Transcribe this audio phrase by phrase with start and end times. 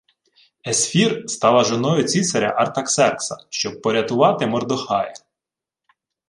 [0.67, 5.13] —Есфір стала жоною цісаря Артаксеркса, щоб порятувати Мордохая?